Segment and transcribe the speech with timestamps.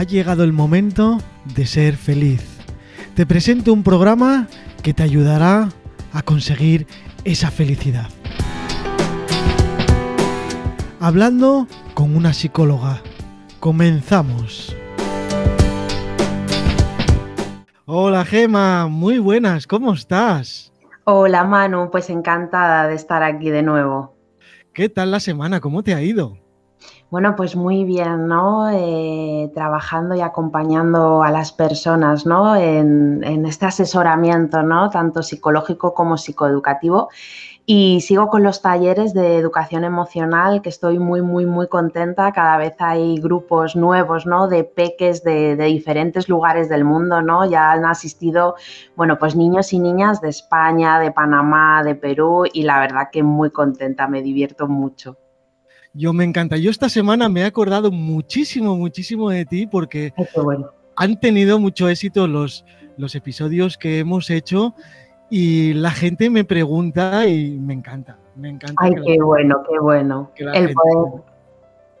[0.00, 1.18] ha llegado el momento
[1.54, 2.42] de ser feliz.
[3.14, 4.48] Te presento un programa
[4.82, 5.68] que te ayudará
[6.14, 6.86] a conseguir
[7.24, 8.08] esa felicidad.
[11.00, 13.02] Hablando con una psicóloga.
[13.58, 14.74] Comenzamos.
[17.84, 20.72] Hola Gema, muy buenas, ¿cómo estás?
[21.04, 24.16] Hola Manu, pues encantada de estar aquí de nuevo.
[24.72, 25.60] ¿Qué tal la semana?
[25.60, 26.39] ¿Cómo te ha ido?
[27.10, 28.70] Bueno, pues muy bien, ¿no?
[28.70, 32.54] Eh, trabajando y acompañando a las personas, ¿no?
[32.54, 34.90] En, este asesoramiento, ¿no?
[34.90, 37.08] Tanto psicológico como psicoeducativo.
[37.66, 42.30] Y sigo con los talleres de educación emocional, que estoy muy, muy, muy contenta.
[42.32, 44.46] Cada vez hay grupos nuevos, ¿no?
[44.46, 47.44] De peques de, de diferentes lugares del mundo, ¿no?
[47.44, 48.54] Ya han asistido,
[48.94, 53.24] bueno, pues niños y niñas de España, de Panamá, de Perú, y la verdad que
[53.24, 55.19] muy contenta, me divierto mucho.
[55.92, 56.56] Yo me encanta.
[56.56, 60.70] Yo esta semana me he acordado muchísimo, muchísimo de ti porque bueno.
[60.96, 62.64] han tenido mucho éxito los,
[62.96, 64.74] los episodios que hemos hecho
[65.30, 68.18] y la gente me pregunta y me encanta.
[68.36, 68.74] Me encanta.
[68.78, 70.30] Ay, qué la- bueno, qué bueno.
[70.34, 71.22] que la El gente- poder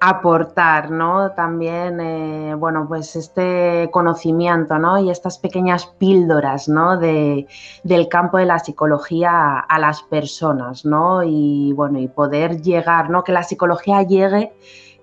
[0.00, 1.32] aportar, ¿no?
[1.32, 4.98] También, eh, bueno, pues este conocimiento, ¿no?
[4.98, 6.96] Y estas pequeñas píldoras, ¿no?
[6.96, 7.46] De,
[7.84, 11.22] del campo de la psicología a, las personas, ¿no?
[11.22, 13.22] Y bueno, y poder llegar, ¿no?
[13.24, 14.54] Que la psicología llegue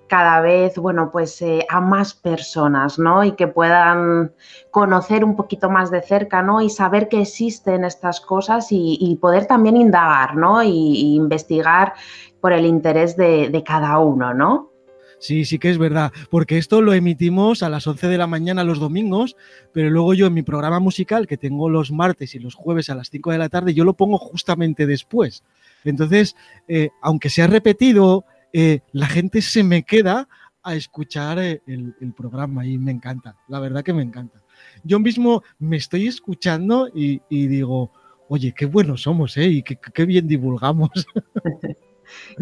[0.07, 3.23] cada vez, bueno, pues eh, a más personas, ¿no?
[3.23, 4.33] Y que puedan
[4.71, 6.59] conocer un poquito más de cerca, ¿no?
[6.61, 10.63] Y saber que existen estas cosas y, poder también indagar, ¿no?
[10.63, 11.93] Y, y investigar
[12.41, 14.71] por el interés de, de cada uno, ¿no?
[15.19, 18.63] Sí, sí que es verdad, porque esto lo emitimos a las 11 de la mañana
[18.63, 19.35] los domingos,
[19.73, 22.95] pero luego yo en mi programa musical que tengo los martes y los jueves a
[22.95, 25.43] las 5 de la tarde, yo lo pongo justamente después.
[25.83, 26.35] Entonces,
[26.67, 30.27] eh, aunque sea repetido, eh, la gente se me queda
[30.61, 34.43] a escuchar eh, el, programa y me encanta, la verdad que me encanta.
[34.83, 37.91] Yo mismo me estoy escuchando y, digo,
[38.27, 39.47] oye, qué buenos somos, ¿eh?
[39.47, 40.89] Y qué bien divulgamos.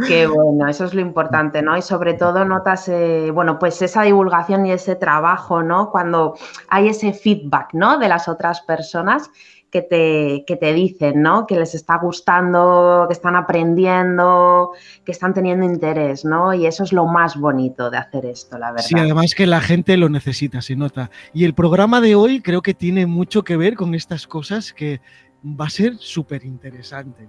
[0.08, 1.78] Qué bueno, eso es lo importante, ¿no?
[1.78, 5.92] Y sobre todo notas, eh, bueno, pues esa divulgación y ese trabajo, ¿no?
[5.92, 6.36] Cuando
[6.70, 7.98] hay ese feedback, ¿no?
[7.98, 9.30] De las otras personas
[9.76, 11.46] que te, que te dicen, ¿no?
[11.46, 14.72] Que les está gustando, que están aprendiendo,
[15.04, 16.54] que están teniendo interés, ¿no?
[16.54, 18.86] Y eso es lo más bonito de hacer esto, la verdad.
[18.86, 21.12] Sí, además que la gente lo necesita, se nota.
[21.34, 25.02] Y el programa de hoy creo que tiene mucho que ver con estas cosas que
[25.44, 27.28] va a ser súper interesante.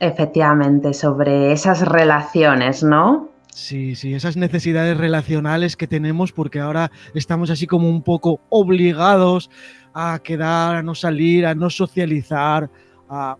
[0.00, 3.28] Efectivamente, sobre esas relaciones, ¿no?
[3.52, 9.50] Sí, sí, esas necesidades relacionales que tenemos porque ahora estamos así como un poco obligados
[9.92, 12.70] a quedar, a no salir, a no socializar,
[13.08, 13.36] a...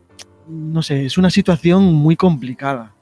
[0.48, 2.92] No sé, es una situación muy complicada.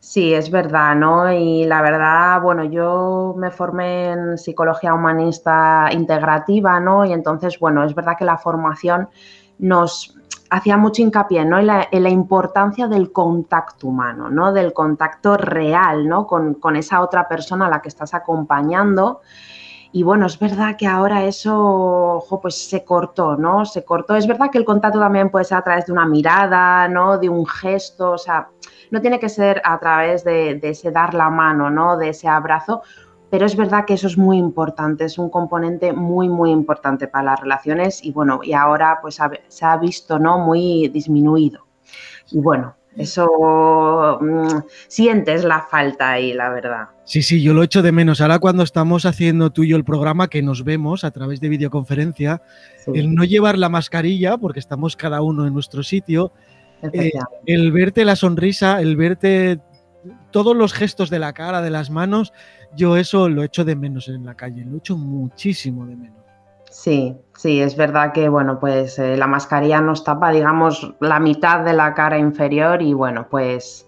[0.00, 1.32] Sí, es verdad, ¿no?
[1.32, 7.04] Y la verdad, bueno, yo me formé en psicología humanista integrativa, ¿no?
[7.04, 9.08] Y entonces, bueno, es verdad que la formación
[9.58, 10.15] nos
[10.50, 11.58] hacía mucho hincapié, ¿no?
[11.58, 14.52] En la, importancia del contacto humano, ¿no?
[14.52, 16.26] Del contacto real, ¿no?
[16.26, 19.20] Con, esa otra persona a la que estás acompañando.
[19.92, 23.64] Y bueno, es verdad que ahora eso, pues se cortó, ¿no?
[23.64, 24.14] Se cortó.
[24.14, 27.18] Es verdad que el contacto también puede ser a través de una mirada, ¿no?
[27.18, 28.48] De un gesto, o sea,
[28.90, 31.96] no tiene que ser a través de, de, ese dar la mano, ¿no?
[31.96, 32.82] De ese abrazo,
[33.36, 37.32] pero es verdad que eso es muy importante, es un componente muy, muy importante para
[37.32, 40.38] las relaciones y bueno, y ahora pues se ha visto, ¿no?
[40.38, 41.66] Muy disminuido.
[42.32, 43.28] Y bueno, eso
[44.22, 46.88] mmm, sientes la falta ahí, la verdad.
[47.04, 48.22] Sí, sí, yo lo echo de menos.
[48.22, 51.50] Ahora cuando estamos haciendo tú y yo el programa, que nos vemos a través de
[51.50, 52.40] videoconferencia,
[52.86, 52.92] sí.
[52.94, 56.32] el no llevar la mascarilla, porque estamos cada uno en nuestro sitio,
[56.90, 57.12] eh,
[57.44, 59.60] el verte la sonrisa, el verte
[60.30, 62.32] todos los gestos de la cara, de las manos,
[62.74, 66.16] yo eso lo echo de menos en la calle, lo echo muchísimo de menos.
[66.70, 71.64] Sí, sí, es verdad que bueno, pues eh, la mascarilla nos tapa, digamos, la mitad
[71.64, 73.86] de la cara inferior y bueno, pues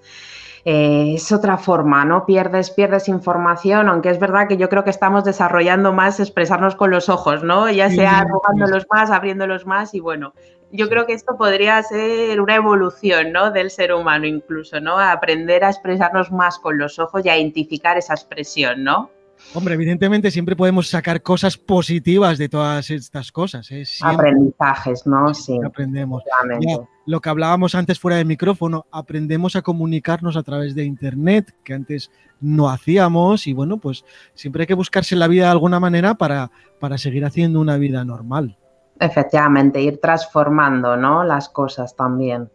[0.71, 2.27] eh, es otra forma, ¿no?
[2.27, 6.91] Pierdes, pierdes información, aunque es verdad que yo creo que estamos desarrollando más expresarnos con
[6.91, 7.71] los ojos, ¿no?
[7.71, 10.35] Ya sea arrugándolos más, abriéndolos más y bueno,
[10.71, 13.51] yo creo que esto podría ser una evolución, ¿no?
[13.51, 14.99] Del ser humano incluso, ¿no?
[14.99, 19.11] A aprender a expresarnos más con los ojos y a identificar esa expresión, ¿no?
[19.55, 23.71] Hombre, evidentemente siempre podemos sacar cosas positivas de todas estas cosas.
[23.71, 23.85] ¿eh?
[24.03, 25.33] Aprendizajes, ¿no?
[25.33, 25.59] Sí.
[25.65, 26.23] Aprendemos.
[26.61, 31.55] Ya, lo que hablábamos antes fuera de micrófono, aprendemos a comunicarnos a través de Internet,
[31.65, 32.11] que antes
[32.41, 34.05] no hacíamos, y bueno, pues
[34.35, 38.05] siempre hay que buscarse la vida de alguna manera para, para seguir haciendo una vida
[38.05, 38.59] normal.
[39.01, 41.25] Efectivamente, ir transformando, ¿no?
[41.25, 42.51] Las cosas también.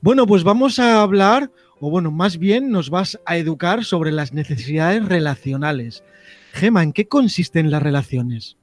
[0.00, 1.50] Bueno, pues vamos a hablar,
[1.84, 6.04] o bueno, más bien nos vas a educar sobre las necesidades relacionales.
[6.52, 8.56] Gema, ¿en qué consisten las relaciones?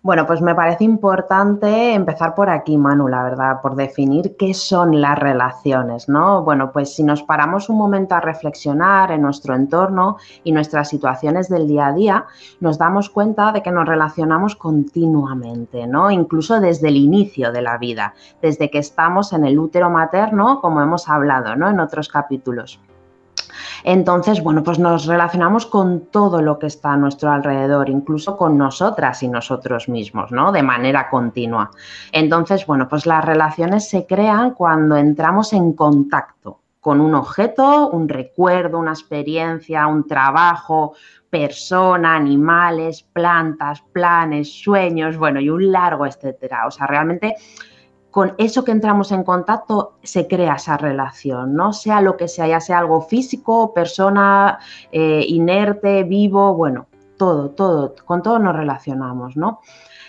[0.00, 5.00] Bueno, pues me parece importante empezar por aquí, Manu, la verdad, por definir qué son
[5.00, 6.44] las relaciones, ¿no?
[6.44, 11.48] Bueno, pues si nos paramos un momento a reflexionar en nuestro entorno y nuestras situaciones
[11.48, 12.26] del día a día,
[12.60, 16.12] nos damos cuenta de que nos relacionamos continuamente, ¿no?
[16.12, 20.80] Incluso desde el inicio de la vida, desde que estamos en el útero materno, como
[20.80, 21.68] hemos hablado, ¿no?
[21.68, 22.80] En otros capítulos.
[23.84, 28.58] Entonces, bueno, pues nos relacionamos con todo lo que está a nuestro alrededor, incluso con
[28.58, 30.52] nosotras y nosotros mismos, ¿no?
[30.52, 31.70] De manera continua.
[32.12, 38.08] Entonces, bueno, pues las relaciones se crean cuando entramos en contacto con un objeto, un
[38.08, 40.94] recuerdo, una experiencia, un trabajo,
[41.28, 46.66] persona, animales, plantas, planes, sueños, bueno, y un largo etcétera.
[46.66, 47.36] O sea, realmente
[48.18, 51.72] con eso que entramos en contacto se crea esa relación, ¿no?
[51.72, 54.58] Sea lo que sea, ya sea algo físico, persona
[54.90, 59.60] eh, inerte, vivo, bueno, todo, todo, con todo nos relacionamos, ¿no?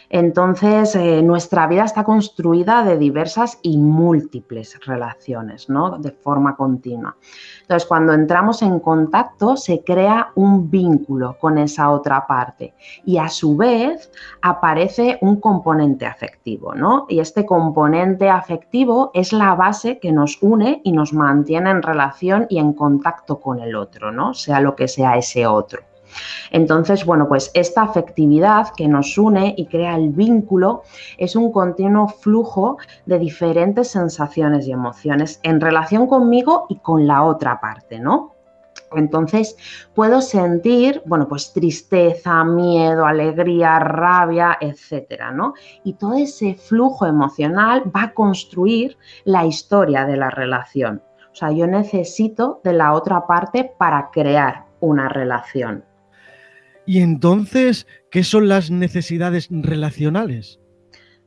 [0.10, 6.00] Entonces, eh, nuestra vida está construida de diversas y múltiples relaciones, ¿no?
[6.00, 7.16] De forma continua.
[7.62, 12.74] Entonces, cuando entramos en contacto, se crea un vínculo con esa otra parte
[13.06, 14.12] y a su vez
[14.42, 17.06] aparece un componente afectivo, ¿no?
[17.08, 22.48] Y este componente afectivo es la base que nos une y nos mantiene en relación
[22.50, 24.34] y en contacto con el otro, ¿no?
[24.34, 25.89] Sea lo que sea ese otro.
[26.52, 30.84] Entonces, bueno, pues esta afectividad que nos une y crea el vínculo
[31.18, 37.24] es un continuo flujo de diferentes sensaciones y emociones en relación conmigo y con la
[37.24, 38.36] otra parte, ¿no?
[38.92, 39.56] Entonces
[39.94, 45.54] puedo sentir, bueno, pues tristeza, miedo, alegría, rabia, etcétera, ¿no?
[45.84, 51.04] Y todo ese flujo emocional va a construir la historia de la relación.
[51.32, 55.86] O sea, yo necesito de la otra parte para crear una relación.
[56.90, 60.60] Y entonces, ¿qué son las necesidades relacionales?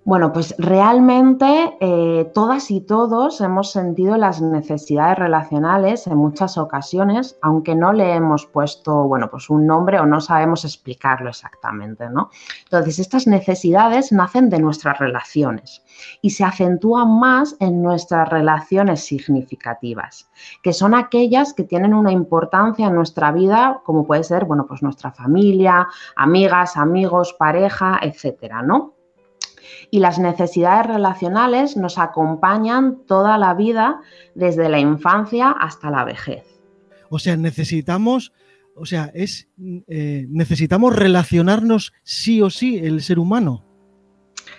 [0.04, 7.38] Bueno, pues realmente eh, todas y todos hemos sentido las necesidades relacionales en muchas ocasiones,
[7.40, 12.31] aunque no le hemos puesto, bueno, pues un nombre o no sabemos explicarlo exactamente, ¿no?
[12.64, 15.84] Entonces, estas necesidades nacen de nuestras relaciones
[16.20, 20.28] y se acentúan más en nuestras relaciones significativas,
[20.64, 24.82] que son aquellas que tienen una importancia en nuestra vida, como puede ser, bueno, pues
[24.82, 28.94] nuestra familia, amigas, amigos, pareja, etcétera, ¿no?
[29.90, 34.00] Y las necesidades relacionales nos acompañan toda la vida,
[34.34, 36.44] desde la infancia hasta la vejez.
[37.10, 38.32] O sea, necesitamos,
[38.74, 39.48] o sea, es,
[39.86, 43.64] eh, necesitamos relacionarnos sí o sí el ser humano.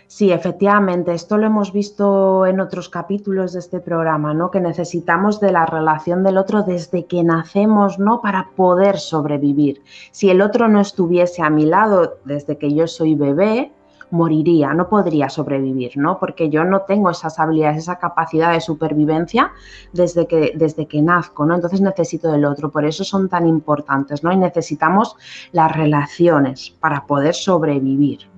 [0.07, 4.51] Sí, efectivamente, esto lo hemos visto en otros capítulos de este programa, ¿no?
[4.51, 8.21] Que necesitamos de la relación del otro desde que nacemos, ¿no?
[8.21, 9.81] Para poder sobrevivir.
[10.11, 13.71] Si el otro no estuviese a mi lado desde que yo soy bebé,
[14.13, 16.19] moriría, no podría sobrevivir, ¿no?
[16.19, 19.51] Porque yo no tengo esas habilidades, esa capacidad de supervivencia
[19.91, 21.55] desde que, desde que nazco, ¿no?
[21.55, 24.31] Entonces necesito del otro, por eso son tan importantes, ¿no?
[24.31, 25.15] Y necesitamos
[25.51, 28.32] las relaciones para poder sobrevivir.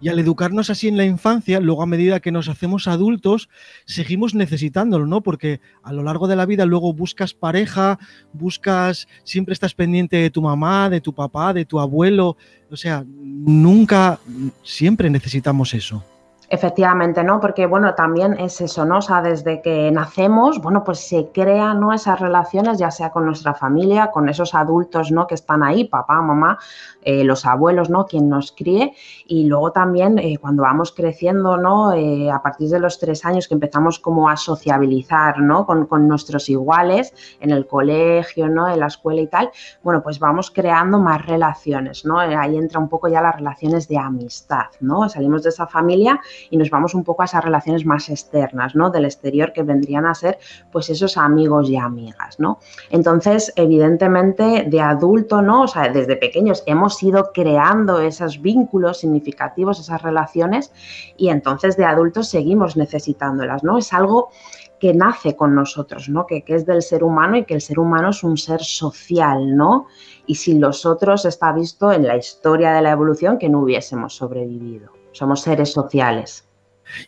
[0.00, 3.48] Y al educarnos así en la infancia, luego a medida que nos hacemos adultos,
[3.84, 5.22] seguimos necesitándolo, ¿no?
[5.22, 7.98] Porque a lo largo de la vida luego buscas pareja,
[8.32, 12.36] buscas, siempre estás pendiente de tu mamá, de tu papá, de tu abuelo.
[12.70, 14.20] O sea, nunca,
[14.62, 16.04] siempre necesitamos eso.
[16.50, 17.40] Efectivamente, ¿no?
[17.40, 18.98] Porque, bueno, también es eso, ¿no?
[18.98, 21.92] O sea, desde que nacemos, bueno, pues se crean, ¿no?
[21.92, 25.26] Esas relaciones, ya sea con nuestra familia, con esos adultos, ¿no?
[25.26, 26.58] Que están ahí, papá, mamá,
[27.02, 28.06] eh, los abuelos, ¿no?
[28.06, 28.94] Quien nos críe.
[29.26, 31.92] Y luego también, eh, cuando vamos creciendo, ¿no?
[31.92, 35.66] Eh, a partir de los tres años que empezamos como a sociabilizar, ¿no?
[35.66, 38.68] Con, con, nuestros iguales en el colegio, ¿no?
[38.68, 39.50] En la escuela y tal,
[39.82, 42.18] bueno, pues vamos creando más relaciones, ¿no?
[42.18, 45.06] Ahí entra un poco ya las relaciones de amistad, ¿no?
[45.10, 46.18] Salimos de esa familia
[46.50, 48.90] y nos vamos un poco a esas relaciones más externas, ¿no?
[48.90, 50.38] Del exterior que vendrían a ser
[50.72, 52.58] pues esos amigos y amigas, ¿no?
[52.90, 55.62] Entonces, evidentemente, de adulto, ¿no?
[55.62, 60.72] O sea, desde pequeños hemos ido creando esos vínculos significativos, esas relaciones
[61.16, 63.78] y entonces de adultos seguimos necesitándolas, ¿no?
[63.78, 64.30] Es algo
[64.78, 66.26] que nace con nosotros, ¿no?
[66.26, 69.56] Que, que, es del ser humano y que el ser humano es un ser social,
[69.56, 69.86] ¿no?
[70.26, 74.14] Y sin los otros está visto en la historia de la evolución que no hubiésemos
[74.14, 76.48] sobrevivido somos seres sociales.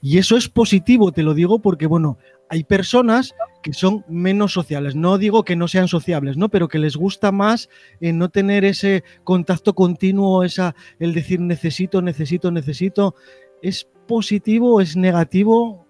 [0.02, 4.96] Y eso es positivo, te lo digo porque, bueno, hay personas que son menos sociales.
[4.96, 6.48] No digo que no sean sociables, ¿no?
[6.48, 7.68] Pero que les gusta más
[8.00, 13.14] en no tener ese contacto continuo, esa, el decir necesito, necesito, necesito.
[13.62, 14.80] ¿Es positivo?
[14.80, 15.86] ¿Es negativo?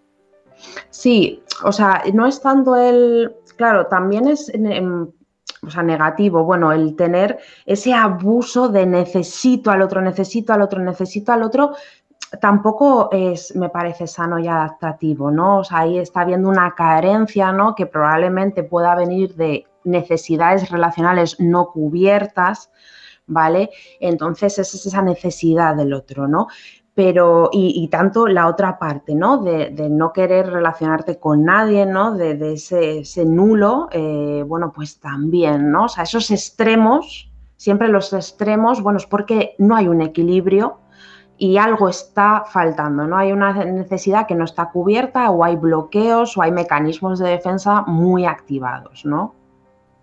[0.91, 3.33] Sí, o sea, no es tanto el.
[3.57, 4.53] Claro, también es
[5.63, 10.81] o sea, negativo, bueno, el tener ese abuso de necesito al otro, necesito al otro,
[10.81, 11.75] necesito al otro,
[12.39, 15.59] tampoco es, me parece sano y adaptativo, ¿no?
[15.59, 17.75] O sea, ahí está habiendo una carencia, ¿no?
[17.75, 22.71] Que probablemente pueda venir de necesidades relacionales no cubiertas,
[23.27, 23.71] ¿vale?
[23.99, 26.47] Entonces, esa es esa necesidad del otro, ¿no?
[26.95, 29.39] Pero, y, tanto la otra parte, ¿no?
[29.39, 32.13] De, no querer relacionarte con nadie, ¿no?
[32.13, 35.85] De, ese, nulo, eh, bueno, pues también, ¿no?
[35.85, 40.81] O sea, esos extremos, siempre los extremos, bueno, es porque no hay un equilibrio
[41.43, 43.17] y algo está faltando, ¿no?
[43.17, 47.81] Hay una necesidad que no está cubierta o hay bloqueos o hay mecanismos de defensa
[47.87, 49.35] muy activados, ¿no?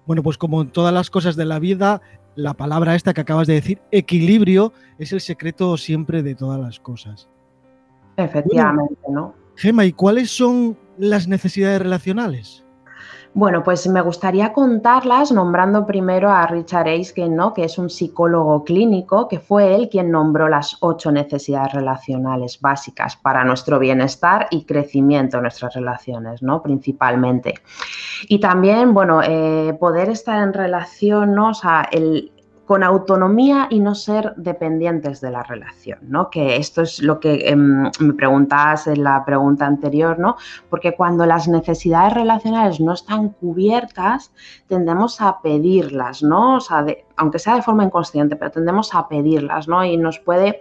[0.08, 2.02] Bueno, pues como en todas las cosas de la vida,
[2.34, 6.80] la palabra esta que acabas de decir, equilibrio, es el secreto siempre de todas las
[6.80, 7.30] cosas.
[8.16, 9.36] Efectivamente, ¿no?
[9.58, 12.66] Gema, ¿y cuáles son las necesidades relacionales?
[13.38, 17.54] Bueno, pues me gustaría contarlas nombrando primero a Richard Eisken, ¿no?
[17.54, 23.16] que es un psicólogo clínico, que fue él quien nombró las ocho necesidades relacionales básicas
[23.16, 26.64] para nuestro bienestar y crecimiento en nuestras relaciones, ¿no?
[26.64, 27.54] principalmente.
[28.28, 31.50] Y también, bueno, eh, poder estar en relación, ¿no?
[31.50, 32.32] o sea, el,
[32.68, 36.30] con autonomía y no ser dependientes de la relación, ¿no?
[36.30, 40.36] Que esto es lo que em, me preguntabas en la pregunta anterior, ¿no?
[40.70, 44.34] Porque cuando las necesidades relacionales no están cubiertas,
[44.68, 46.58] tendemos a pedirlas, ¿no?
[46.58, 49.86] O sea, aunque sea de forma inconsciente, pero tendemos a pedirlas, ¿no?
[49.86, 50.60] Y nos puede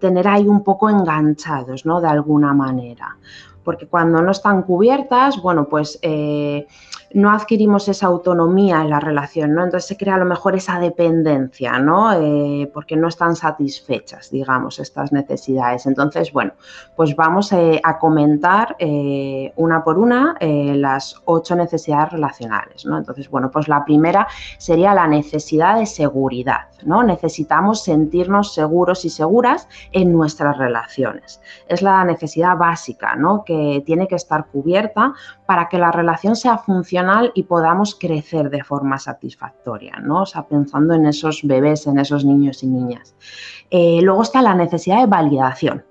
[0.00, 2.02] tener ahí un poco enganchados, ¿no?
[2.02, 3.16] De alguna manera.
[3.64, 5.98] Porque cuando no están cubiertas, bueno, pues...
[6.02, 6.66] Eh,
[7.14, 9.64] no adquirimos esa autonomía en la relación, ¿no?
[9.64, 12.12] Entonces se crea a lo mejor esa dependencia, ¿no?
[12.12, 15.86] Eh, porque no están satisfechas, digamos, estas necesidades.
[15.86, 16.52] Entonces, bueno,
[16.96, 22.98] pues vamos eh, a comentar eh, una por una las ocho necesidades relacionales, ¿no?
[22.98, 24.26] Entonces, bueno, pues la primera
[24.58, 27.02] sería la necesidad de seguridad, ¿no?
[27.02, 31.40] Necesitamos sentirnos seguros y seguras en nuestras relaciones.
[31.66, 33.44] Es la necesidad básica, ¿no?
[33.44, 35.14] Que tiene que estar cubierta
[35.48, 40.24] para que la relación sea funcional y podamos crecer de forma satisfactoria, ¿no?
[40.24, 43.14] O sea, pensando en esos bebés, en esos niños y niñas.
[43.70, 45.86] Eh, luego está la necesidad de validación,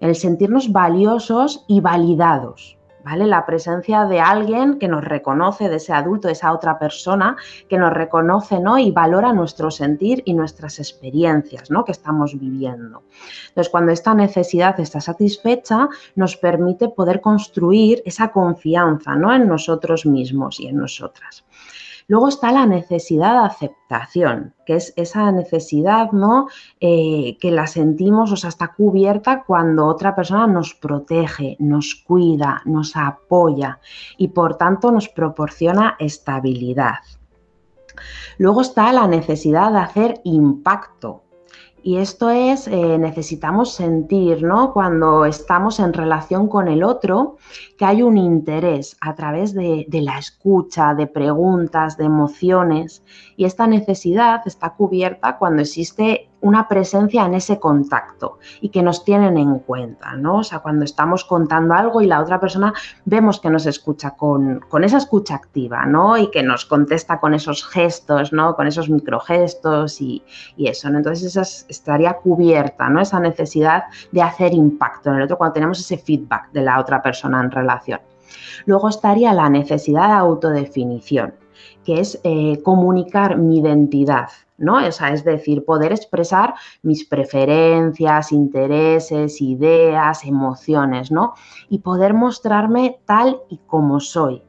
[0.00, 2.75] el sentirnos valiosos y validados,
[3.14, 7.36] la presencia de alguien que nos reconoce, de ese adulto, de esa otra persona,
[7.68, 8.78] que nos reconoce, ¿no?
[8.78, 11.84] Y valora nuestro sentir y nuestras experiencias, ¿no?
[11.84, 13.04] Que estamos viviendo.
[13.48, 19.32] Entonces, cuando esta necesidad está satisfecha, nos permite poder construir esa confianza, ¿no?
[19.32, 21.44] En nosotros mismos y en nosotras.
[22.08, 26.46] Luego está la necesidad de aceptación, que es esa necesidad ¿no?
[26.80, 32.62] Eh, que la sentimos, o sea, está cubierta cuando otra persona nos protege, nos cuida,
[32.64, 33.80] nos apoya
[34.16, 36.98] y por tanto nos proporciona estabilidad.
[38.38, 41.24] Luego está la necesidad de hacer impacto,
[41.86, 44.72] y esto es, eh, necesitamos sentir, ¿no?
[44.72, 47.36] Cuando estamos en relación con el otro,
[47.78, 53.04] que hay un interés a través de, de, la escucha, de preguntas, de emociones.
[53.36, 59.04] Y esta necesidad está cubierta cuando existe una presencia en ese contacto y que nos
[59.04, 60.38] tienen en cuenta, ¿no?
[60.38, 62.72] O sea, cuando estamos contando algo y la otra persona
[63.04, 66.16] vemos que nos escucha con, esa escucha activa, ¿no?
[66.16, 68.54] Y que nos contesta con esos gestos, ¿no?
[68.54, 70.22] Con esos microgestos y,
[70.56, 70.88] y eso.
[70.88, 73.00] Entonces esa estaría cubierta, ¿no?
[73.00, 77.02] Esa necesidad de hacer impacto en el otro cuando tenemos ese feedback de la otra
[77.02, 78.00] persona en relación.
[78.66, 81.34] Luego estaría la necesidad de autodefinición,
[81.84, 84.80] que es eh, comunicar mi identidad, ¿no?
[84.80, 91.34] es decir, poder expresar mis preferencias, intereses, ideas, emociones, ¿no?
[91.68, 94.42] Y poder mostrarme tal y como soy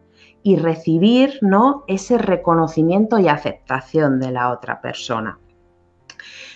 [0.44, 1.84] y recibir, ¿no?
[1.88, 5.40] Ese reconocimiento y aceptación de la otra persona.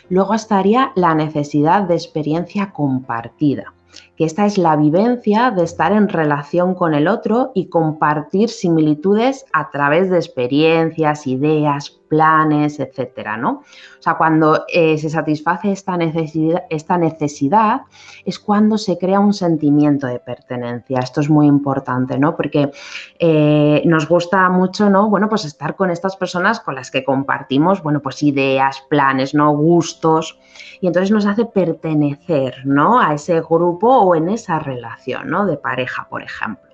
[0.09, 3.73] Luego estaría la necesidad de experiencia compartida
[4.15, 9.45] que esta es la vivencia de estar en relación con el otro y compartir similitudes
[9.53, 13.51] a través de experiencias, ideas, planes, etcétera, ¿no?
[13.51, 17.83] O sea, cuando eh, se satisface esta necesidad, esta necesidad
[18.25, 20.99] es cuando se crea un sentimiento de pertenencia.
[20.99, 22.35] Esto es muy importante, ¿no?
[22.35, 22.69] Porque
[23.17, 25.09] eh, nos gusta mucho, ¿no?
[25.09, 29.55] Bueno, pues estar con estas personas con las que compartimos, bueno, pues ideas, planes, ¿no?
[29.55, 30.37] Gustos.
[30.81, 32.99] Y entonces nos hace pertenecer, ¿no?
[32.99, 35.45] A ese grupo o en esa relación, ¿no?
[35.45, 36.71] De pareja, por ejemplo.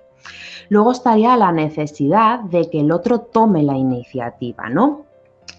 [0.68, 5.07] Luego estaría la necesidad de que el otro tome la iniciativa, ¿no?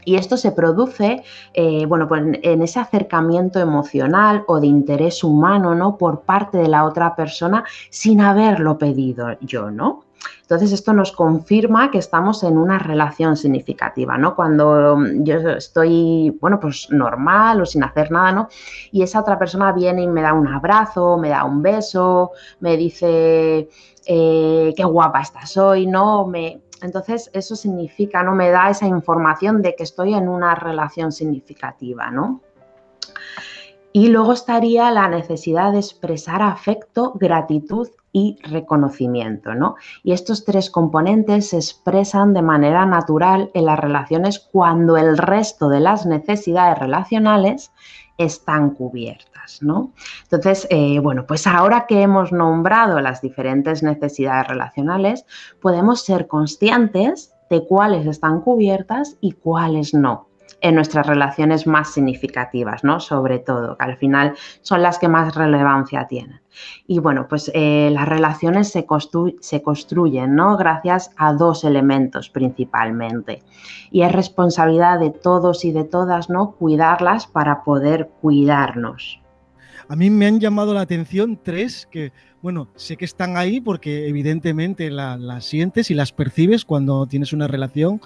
[0.05, 5.75] Y esto se produce, eh, bueno, pues en ese acercamiento emocional o de interés humano,
[5.75, 5.98] ¿no?
[5.98, 10.05] Por parte de la otra persona sin haberlo pedido yo, ¿no?
[10.41, 14.36] Entonces, esto nos confirma que estamos en una relación significativa, ¿no?
[14.36, 18.50] Cuando yo estoy, bueno, pues normal o sin hacer nada, ¿no?
[18.91, 22.77] Y esa otra persona viene y me da un abrazo, me da un beso, me
[22.77, 23.69] dice,
[24.05, 26.25] eh, qué guapa estás hoy, ¿no?
[26.25, 28.33] Me, entonces, eso significa, ¿no?
[28.33, 32.41] Me da esa información de que estoy en una relación significativa, ¿no?
[33.91, 39.75] Y luego estaría la necesidad de expresar afecto, gratitud y reconocimiento, ¿no?
[40.03, 45.69] Y estos tres componentes se expresan de manera natural en las relaciones cuando el resto
[45.69, 47.71] de las necesidades relacionales
[48.17, 49.28] están cubiertas,
[49.62, 49.93] ¿no?
[50.24, 55.25] Entonces, eh, bueno, pues ahora que hemos nombrado las diferentes necesidades relacionales,
[55.62, 60.29] podemos ser conscientes de cuáles están cubiertas y cuáles no
[60.62, 63.00] en nuestras relaciones más significativas, ¿no?
[63.00, 66.41] Sobre todo, que al final son las que más relevancia tienen.
[66.88, 68.86] Y bueno, pues eh, las relaciones se,
[69.39, 70.58] se construyen, ¿no?
[70.58, 73.43] Gracias a dos elementos principalmente.
[73.91, 76.51] Y es responsabilidad de todos y de todas, ¿no?
[76.51, 79.22] Cuidarlas para poder cuidarnos.
[79.89, 82.12] A mí me han llamado la atención tres que,
[82.43, 87.48] bueno, sé que están ahí porque evidentemente las sientes y las percibes cuando tienes una
[87.48, 88.00] relación,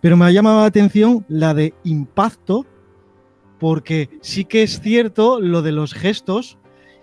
[0.00, 2.64] pero me ha llamado la atención la de impacto,
[3.58, 6.56] porque sí que es cierto lo de los gestos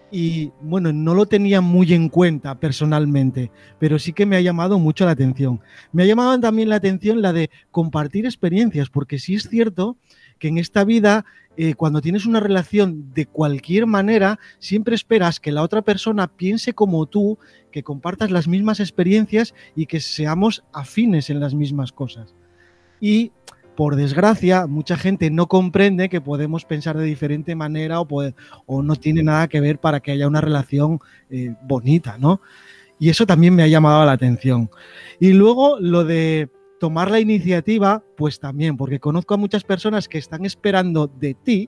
[0.09, 4.79] y bueno, no lo tenía muy en cuenta personalmente, pero sí que me ha llamado
[4.79, 5.61] mucho la atención.
[5.91, 9.97] Me ha llamado también la atención la de compartir experiencias, porque sí es cierto
[10.39, 11.25] que en esta vida,
[11.57, 16.73] eh, cuando tienes una relación de cualquier manera, siempre esperas que la otra persona piense
[16.73, 17.37] como tú,
[17.71, 22.35] que compartas las mismas experiencias y que seamos afines en las mismas cosas.
[22.99, 23.31] Y
[23.75, 28.07] por desgracia, mucha gente no comprende que podemos pensar de diferente manera o,
[28.65, 30.99] o no tiene nada que ver para que haya una relación
[31.29, 32.41] eh, bonita, ¿no?
[32.97, 34.69] Y eso también me ha llamado la atención.
[35.19, 36.49] Y luego lo de
[36.85, 41.67] tomar la iniciativa, pues también, porque conozco a muchas personas que están esperando de ti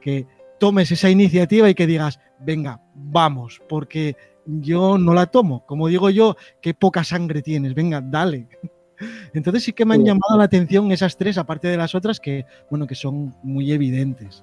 [0.00, 0.26] que
[0.58, 4.16] tomes esa iniciativa y que digas, venga, vamos, porque
[4.46, 5.64] yo no la tomo.
[5.64, 8.48] Como digo yo, qué poca sangre tienes, venga, dale.
[9.32, 12.44] Entonces sí que me han llamado la atención esas tres, aparte de las otras que,
[12.68, 14.42] bueno, que son muy evidentes.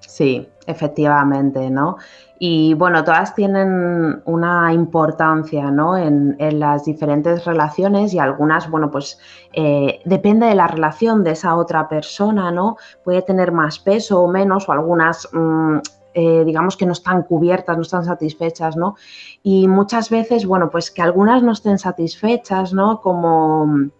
[0.00, 1.96] Sí, efectivamente, ¿no?
[2.38, 5.96] Y bueno, todas tienen una importancia, ¿no?
[5.96, 9.18] En, las diferentes relaciones y algunas, bueno, pues
[9.52, 12.76] eh, depende de la relación de esa otra persona, ¿no?
[13.04, 15.78] Puede tener más peso o menos, o algunas, mm,
[16.14, 18.96] eh, digamos que no están cubiertas, no están satisfechas, ¿no?
[19.42, 23.02] Y muchas veces, bueno, pues que algunas no estén satisfechas, ¿no?
[23.02, 23.90] Como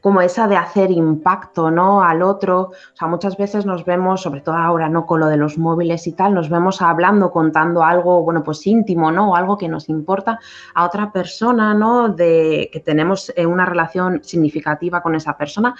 [0.00, 2.02] como esa de hacer impacto, ¿no?
[2.02, 2.60] Al otro.
[2.60, 5.06] O sea, muchas veces nos vemos, sobre todo ahora, ¿no?
[5.06, 9.10] Con lo de los móviles y tal, nos vemos hablando, contando algo, bueno, pues íntimo,
[9.10, 9.30] ¿no?
[9.30, 10.38] O algo que nos importa
[10.74, 12.08] a otra persona, ¿no?
[12.08, 15.74] De que tenemos eh, una relación significativa con esa persona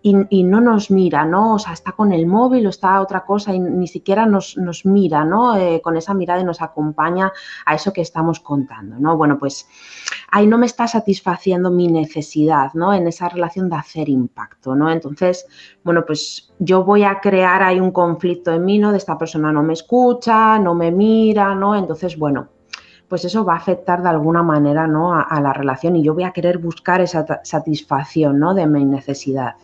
[0.00, 1.54] y, no nos mira, ¿no?
[1.54, 5.24] O sea, está con el móvil o está otra cosa y ni siquiera nos, mira,
[5.24, 5.56] ¿no?
[5.56, 7.32] Eh, con esa mirada y nos acompaña
[7.66, 9.16] a eso que estamos contando, ¿no?
[9.16, 9.68] Bueno, pues
[10.30, 12.94] ahí no me está satisfaciendo mi necesidad, ¿no?
[12.94, 14.90] En esa relación de hacer impacto, ¿no?
[14.90, 15.46] Entonces,
[15.82, 18.92] bueno, pues yo voy a crear ahí un conflicto en mí, ¿no?
[18.92, 21.74] De esta persona no me escucha, no me mira, ¿no?
[21.74, 22.48] Entonces, bueno,
[23.08, 25.12] pues eso va a afectar de alguna manera, ¿no?
[25.12, 28.54] A, a la relación y yo voy a querer buscar esa satisfacción, ¿no?
[28.54, 29.56] De mi necesidad.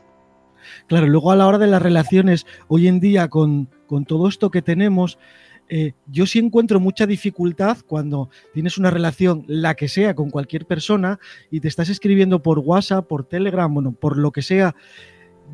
[0.86, 3.68] Claro, luego a la hora de las relaciones, hoy en día con,
[4.06, 5.18] todo esto que tenemos,
[5.68, 10.66] eh, yo sí encuentro mucha dificultad cuando tienes una relación, la que sea, con cualquier
[10.66, 11.18] persona
[11.50, 14.74] y te estás escribiendo por WhatsApp, por Telegram, bueno, por lo que sea.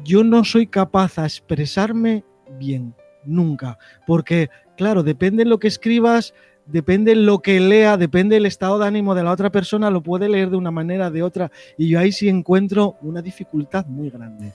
[0.05, 2.25] Yo no soy capaz de expresarme
[2.59, 2.95] bien,
[3.25, 6.33] nunca, porque claro, depende de lo que escribas,
[6.67, 10.03] depende de lo que lea, depende del estado de ánimo de la otra persona, lo
[10.03, 14.11] puede leer de una manera, de otra, y yo ahí sí encuentro una dificultad muy
[14.11, 14.53] grande.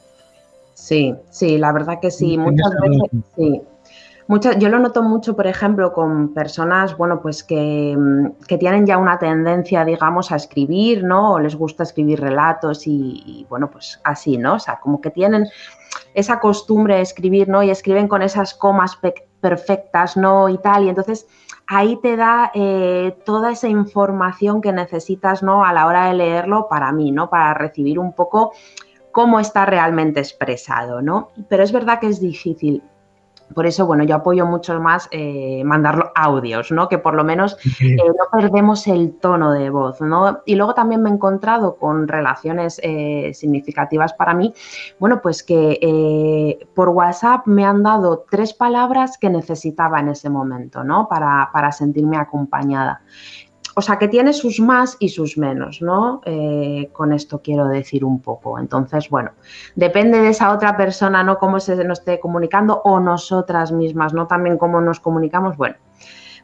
[0.76, 2.38] Sí, sí, la verdad que sí.
[2.38, 3.62] Muchas veces, sí.
[4.58, 8.98] Yo lo noto mucho, por ejemplo, con personas, bueno, pues que, mm, que, tienen ya
[8.98, 11.34] una tendencia, digamos, a escribir, ¿no?
[11.34, 14.56] O les gusta escribir relatos y, bueno, pues así, ¿no?
[14.56, 15.48] O sea, como que tienen
[16.14, 17.64] esa costumbre de escribir, ¿no?
[17.64, 18.98] Y escriben con esas comas
[19.40, 20.50] perfectas, ¿no?
[20.50, 20.86] Y tal.
[20.86, 21.28] Y entonces
[21.68, 25.64] ahí te da eh, toda esa información que necesitas, ¿no?
[25.64, 27.30] A la hora de leerlo para mí, ¿no?
[27.30, 28.54] Para recibir un poco
[29.16, 31.30] cómo está realmente expresado, ¿no?
[31.48, 32.84] Pero es verdad que es difícil.
[33.54, 36.90] Por eso, bueno, yo apoyo mucho más eh, mandarlo audios, ¿no?
[36.90, 40.42] Que por lo menos eh, no perdemos el tono de voz, ¿no?
[40.46, 44.54] Y luego también me he encontrado con relaciones eh, significativas para mí,
[45.00, 50.84] bueno, pues que por WhatsApp me han dado tres palabras que necesitaba en ese momento,
[50.84, 51.08] ¿no?
[51.08, 53.02] Para, para sentirme acompañada
[53.78, 56.22] o sea, que tiene sus más y sus menos, ¿no?
[56.26, 58.58] Eh, con esto quiero decir un poco.
[58.58, 59.32] Entonces, bueno,
[59.76, 61.38] depende de esa otra persona, ¿no?
[61.38, 64.28] Cómo se nos esté comunicando o nosotras mismas, ¿no?
[64.28, 65.76] También cómo nos comunicamos, bueno,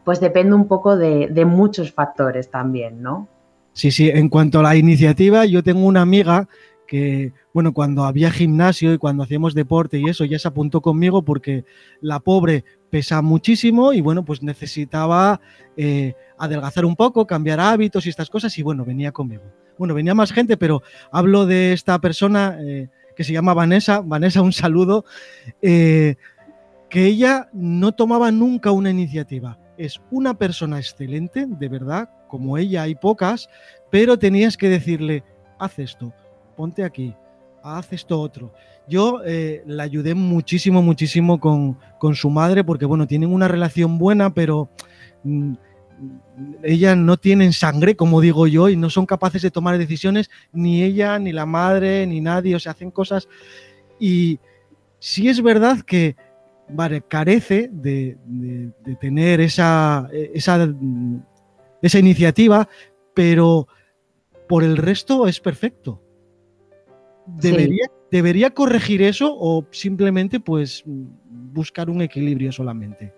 [0.03, 3.29] pues depende un poco de, de muchos factores también, ¿no?
[3.71, 6.49] Sí, sí, en cuanto a la iniciativa, yo tengo una amiga
[6.85, 11.23] que, bueno, cuando había gimnasio y cuando hacíamos deporte y eso, ya se apuntó conmigo
[11.23, 11.63] porque
[12.01, 15.41] la pobre pesa muchísimo y, bueno, pues necesitaba
[15.75, 19.43] eh, adelgazar un poco, cambiar hábitos y estas cosas y, bueno, venía conmigo.
[19.79, 24.01] Bueno, venía más gente, pero hablo de esta persona eh, que se llama Vanessa.
[24.01, 25.05] Vanessa, un saludo.
[25.61, 26.15] Eh,
[26.89, 29.57] que ella no tomaba nunca una iniciativa.
[29.77, 33.49] Es una persona excelente, de verdad, como ella hay pocas,
[33.89, 35.23] pero tenías que decirle,
[35.57, 36.13] haz esto,
[36.57, 37.15] ponte aquí,
[37.63, 38.53] haz esto otro.
[38.87, 41.77] Yo eh, la ayudé muchísimo, muchísimo con,
[42.15, 44.69] su madre, porque bueno, tienen una relación buena, pero
[45.23, 45.53] mm,
[46.63, 50.83] ella no tienen sangre, como digo yo, y no son capaces de tomar decisiones, ni
[50.83, 53.27] ella, ni la madre, ni nadie, o sea, hacen cosas.
[53.99, 54.39] Y
[54.99, 56.15] sí es verdad que
[56.67, 58.17] vale, carece de,
[58.99, 60.67] tener esa, esa,
[61.81, 62.67] esa iniciativa,
[63.13, 63.67] pero
[64.47, 66.01] por el resto es perfecto.
[67.25, 73.13] ¿Debería, ¿Debería corregir eso o simplemente pues buscar un equilibrio solamente?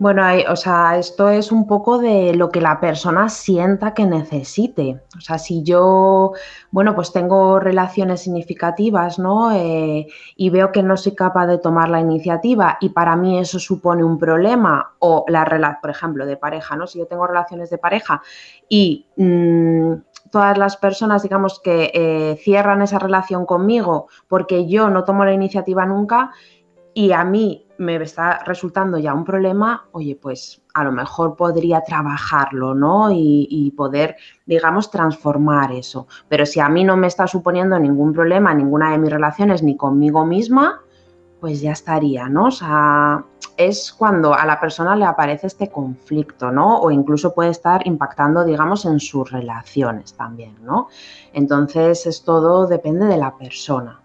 [0.00, 5.02] Bueno, o sea, esto es un poco de lo que la persona sienta que necesite.
[5.16, 6.32] O sea, si yo,
[6.70, 9.50] bueno, pues tengo relaciones significativas, ¿no?
[9.52, 13.58] Eh, y veo que no soy capaz de tomar la iniciativa y para mí eso
[13.58, 16.86] supone un problema, o la relación, por ejemplo, de pareja, ¿no?
[16.86, 18.22] Si yo tengo relaciones de pareja
[18.68, 19.92] y mm,
[20.30, 25.32] todas las personas, digamos, que eh, cierran esa relación conmigo porque yo no tomo la
[25.32, 26.32] iniciativa nunca
[26.94, 31.82] y a mí me está resultando ya un problema, oye, pues a lo mejor podría
[31.82, 33.12] trabajarlo, ¿no?
[33.12, 36.08] Y, y, poder, digamos, transformar eso.
[36.28, 39.76] Pero si a mí no me está suponiendo ningún problema, ninguna de mis relaciones, ni
[39.76, 40.82] conmigo misma,
[41.40, 42.46] pues ya estaría, ¿no?
[42.46, 43.24] O sea,
[43.56, 46.80] es cuando a la persona le aparece este conflicto, ¿no?
[46.80, 50.88] O incluso puede estar impactando, digamos, en sus relaciones también, ¿no?
[51.32, 54.00] Entonces, es todo depende de la persona.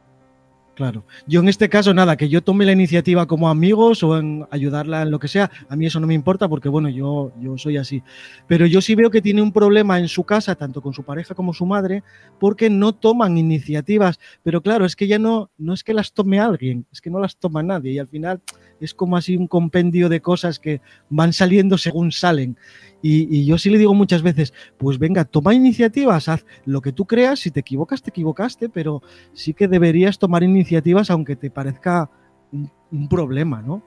[0.76, 1.06] Claro.
[1.28, 5.04] Yo en este caso, nada, que yo tome la iniciativa como amigos o en ayudarla
[5.04, 7.78] en lo que sea, a mí eso no me importa porque, bueno, yo, yo soy
[7.78, 8.02] así.
[8.48, 11.36] Pero yo sí veo que tiene un problema en su casa, tanto con su pareja
[11.36, 12.04] como su madre,
[12.40, 14.20] porque no toman iniciativas.
[14.42, 17.20] Pero claro, es que ya no, no es que las tome alguien, es que no
[17.20, 17.92] las toma nadie.
[17.92, 18.42] Y al final
[18.80, 22.58] es como así un compendio de cosas que van saliendo según salen.
[23.06, 27.06] Y, yo sí le digo muchas veces, pues venga, toma iniciativas, haz lo que tú
[27.06, 29.02] creas, si te equivocas, te equivocaste, pero
[29.34, 32.10] sí que deberías tomar iniciativas aunque te parezca
[32.52, 33.84] un problema, ¿no?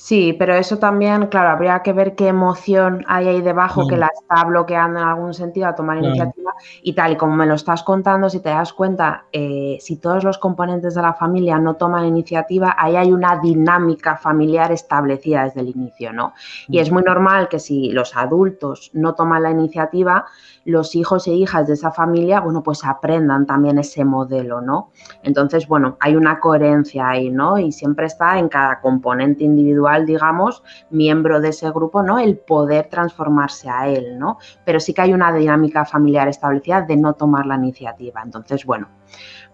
[0.00, 4.06] Sí, pero eso también, claro, habría que ver qué emoción hay ahí debajo que la
[4.06, 7.12] está bloqueando en algún sentido a tomar iniciativa y tal.
[7.12, 10.94] Y como me lo estás contando, si te das cuenta, eh, si todos los componentes
[10.94, 16.12] de la familia no toman iniciativa, ahí hay una dinámica familiar establecida desde el inicio,
[16.12, 16.32] ¿no?
[16.68, 20.26] Y es muy normal que si los adultos no toman la iniciativa,
[20.64, 24.90] los hijos e hijas de esa familia, bueno, pues aprendan también ese modelo, ¿no?
[25.24, 27.58] Entonces, bueno, hay una coherencia ahí, ¿no?
[27.58, 32.18] Y siempre está en cada componente individual, digamos, miembro de ese grupo, ¿no?
[32.18, 34.38] El poder transformarse a él, ¿no?
[34.64, 38.22] Pero sí que hay una dinámica familiar establecida de no tomar la iniciativa.
[38.22, 38.88] Entonces, bueno,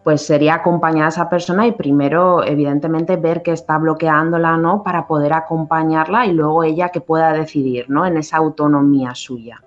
[0.03, 4.83] pues sería acompañar a esa persona y primero, evidentemente, ver qué está bloqueándola, ¿no?
[4.83, 8.05] Para poder acompañarla y luego ella que pueda decidir, ¿no?
[8.05, 9.63] En esa autonomía suya.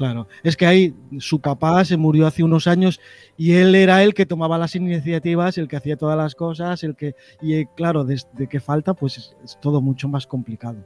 [0.00, 3.02] Claro, es que ahí su papá se murió hace unos años
[3.36, 6.96] y él era el que tomaba las iniciativas, el que hacía todas las cosas, el
[6.96, 10.78] que y eh, claro, desde que falta pues es, todo mucho más complicado.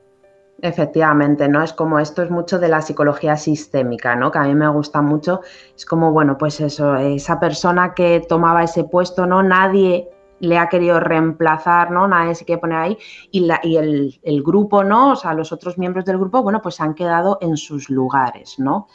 [0.60, 1.62] Efectivamente, ¿no?
[1.62, 4.32] Es como esto es mucho de la psicología sistémica, ¿no?
[4.32, 5.42] Que a mí me gusta mucho.
[5.76, 9.44] Es como, bueno, pues eso, esa persona que tomaba ese puesto, ¿no?
[9.44, 10.08] Nadie
[10.40, 12.08] le ha querido reemplazar, ¿no?
[12.08, 12.98] Nadie se quiere poner ahí
[13.30, 15.12] y, la, y el, el, grupo, ¿no?
[15.12, 18.88] O sea, los otros miembros del grupo, bueno, pues han quedado en sus lugares, ¿no?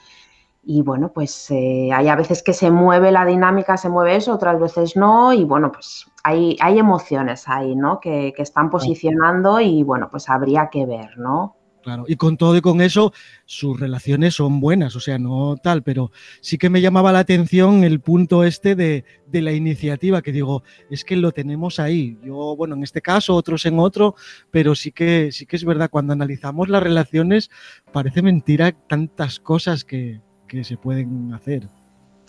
[0.64, 4.34] Y bueno, pues eh, hay a veces que se mueve la dinámica, se mueve eso,
[4.34, 8.00] otras veces no, y bueno, pues hay, hay emociones ahí, ¿no?
[8.00, 11.56] Que, que están posicionando y bueno, pues habría que ver, ¿no?
[11.82, 13.14] Claro, y con todo y con eso,
[13.46, 16.12] sus relaciones son buenas, o sea, no tal, pero
[16.42, 21.06] sí que me llamaba la atención el punto este de, la iniciativa, que digo, es
[21.06, 22.18] que lo tenemos ahí.
[22.24, 24.16] Yo, bueno, en este caso, otros en otro,
[24.52, 27.50] pero sí que, sí que es verdad, cuando analizamos las relaciones,
[27.94, 31.70] parece mentira tantas cosas que, que se pueden hacer.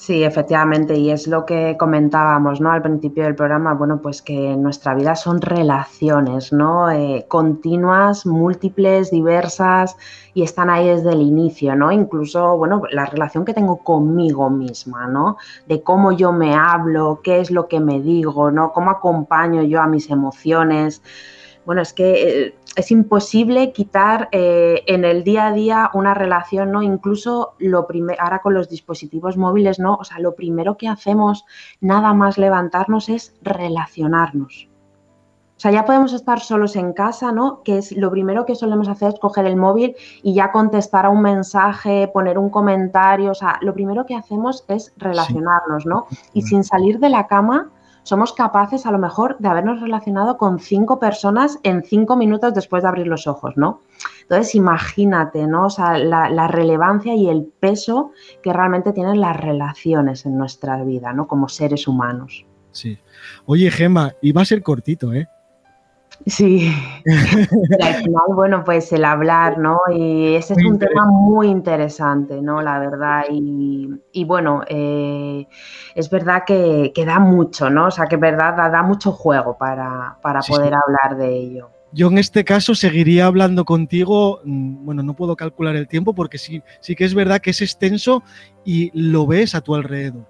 [0.01, 2.73] Sí, efectivamente, y es lo que comentábamos, ¿no?
[2.73, 6.91] Al principio del programa, bueno, pues que nuestra vida son relaciones, ¿no?
[6.91, 9.99] Eh, continuas, múltiples, diversas,
[10.33, 11.93] y están ahí desde el inicio, ¿no?
[11.93, 15.37] Incluso, bueno, la relación que tengo conmigo misma, ¿no?
[15.69, 18.73] De cómo yo me hablo, qué es lo que me digo, ¿no?
[18.73, 21.03] Cómo acompaño yo a mis emociones
[21.67, 26.71] bueno, es que eh, es imposible quitar eh, en el día a día una relación,
[26.71, 26.83] ¿no?
[26.83, 29.97] Incluso lo primero, ahora con los dispositivos móviles, ¿no?
[29.97, 31.45] O sea, lo primero que hacemos
[31.81, 34.69] nada más levantarnos es relacionarnos.
[35.61, 37.63] O sea, ya podemos estar solos en casa, ¿no?
[37.63, 41.11] Que es lo primero que solemos hacer es coger el móvil y ya contestar a
[41.11, 43.33] un mensaje, poner un comentario.
[43.33, 46.07] O sea, lo primero que hacemos es relacionarnos, ¿no?
[46.33, 47.71] Y sin salir de la cama,
[48.03, 52.83] somos capaces a lo mejor de habernos relacionado con cinco personas en cinco minutos después
[52.83, 53.81] de abrir los ojos, ¿no?
[54.23, 55.67] Entonces, imagínate, ¿no?
[55.67, 61.13] O sea, la, relevancia y el peso que realmente tienen las relaciones en nuestra vida,
[61.13, 61.27] ¿no?
[61.27, 62.47] Como seres humanos.
[62.73, 62.99] Sí.
[63.47, 65.29] Oye, Gemma, iba a ser cortito, ¿eh?
[66.27, 66.71] Sí,
[67.83, 69.79] al final, bueno, pues el hablar, ¿no?
[69.91, 72.61] Y ese es un tema muy interesante, ¿no?
[72.61, 73.25] La verdad.
[73.31, 75.47] Y, bueno, eh,
[75.95, 77.87] es verdad que, da mucho, ¿no?
[77.87, 81.71] O sea, que es verdad, da, mucho juego para, poder hablar de ello.
[81.93, 86.39] Yo en este caso seguiría hablando contigo, mm, bueno, no puedo calcular el tiempo porque
[86.39, 88.23] sí, sí que es verdad que es extenso
[88.65, 90.30] y lo ves a tu alrededor.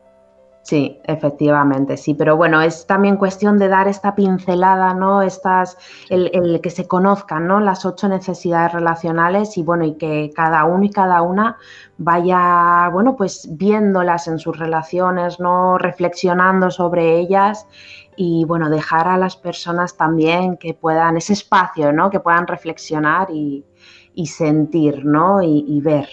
[0.71, 5.21] Sí, efectivamente, sí, pero bueno, es también cuestión de dar esta pincelada, ¿no?
[5.21, 5.77] Estas,
[6.11, 7.59] el, que se conozcan, ¿no?
[7.59, 11.57] Las ocho necesidades relacionales y bueno, y que cada uno y cada una
[11.99, 15.77] vaya, bueno, pues viéndolas en sus relaciones, ¿no?
[15.77, 17.67] Reflexionando sobre ellas
[18.15, 22.11] y bueno, dejar a las personas también que puedan, ese espacio, ¿no?
[22.11, 23.65] Que puedan reflexionar y,
[24.25, 25.43] sentir, ¿no?
[25.43, 26.09] Y, ver.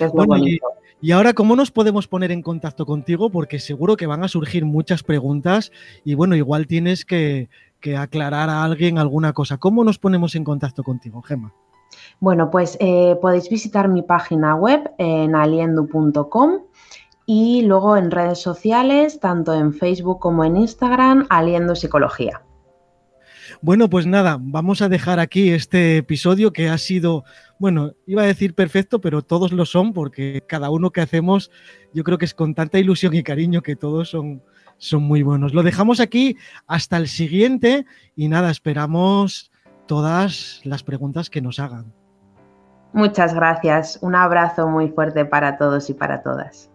[0.00, 0.68] es bonito.
[0.68, 3.28] Y ahora, ¿cómo nos podemos poner en contacto contigo?
[3.28, 5.72] Porque seguro que van a surgir muchas preguntas
[6.04, 7.48] y bueno, igual tienes que,
[7.98, 9.58] aclarar a alguien alguna cosa.
[9.58, 11.52] ¿Cómo nos ponemos en contacto contigo, Gemma?
[12.20, 16.60] Bueno, pues eh, podéis visitar mi página web en aliendo.com
[17.26, 22.42] y luego en redes sociales, tanto en Facebook como en Instagram, Aliendo Psicología.
[23.64, 27.22] Bueno, pues nada, vamos a dejar aquí este episodio que ha sido,
[27.60, 31.52] bueno, iba a decir perfecto, pero todos lo son porque cada uno que hacemos
[31.94, 34.42] yo creo que es con tanta ilusión y cariño que todos son,
[34.78, 35.54] son muy buenos.
[35.54, 39.52] Lo dejamos aquí hasta el siguiente y nada, esperamos
[39.86, 41.92] todas las preguntas que nos hagan.
[42.92, 43.96] Muchas gracias.
[44.02, 46.71] Un abrazo muy fuerte para todos y para todas.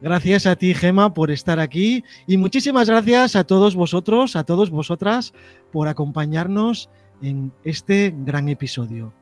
[0.00, 4.70] Gracias a ti, Gema, por estar aquí y muchísimas gracias a todos vosotros, a todos
[4.70, 5.32] vosotras,
[5.72, 6.90] por acompañarnos
[7.22, 9.12] en este gran episodio.